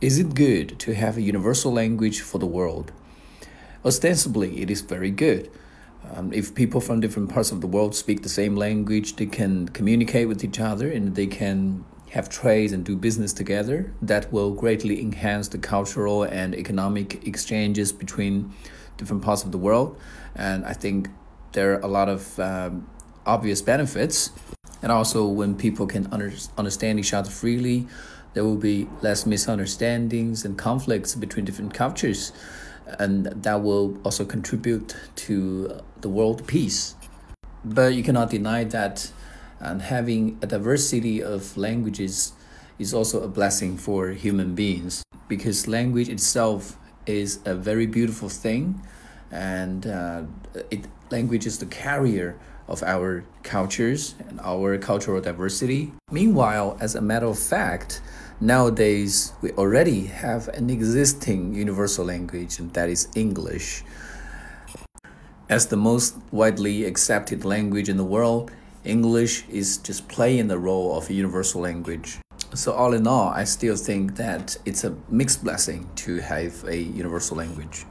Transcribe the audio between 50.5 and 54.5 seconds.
it language is the carrier of our cultures and